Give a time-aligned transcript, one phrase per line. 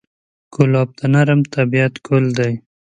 [0.53, 2.53] ګلاب د نرم طبعیت ګل دی.